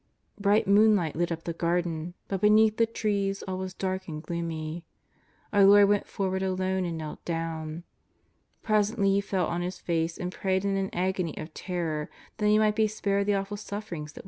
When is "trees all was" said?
2.87-3.75